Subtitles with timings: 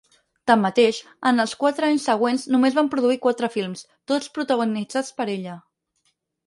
[0.51, 1.01] Tanmateix,
[1.31, 5.59] en els quatre anys següents només van produir quatre films, tots protagonitzats per ella.